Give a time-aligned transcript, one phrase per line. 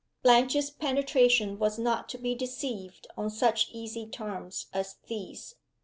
[0.23, 5.53] Blanche's penetration was not to be deceived on such easy terms as these.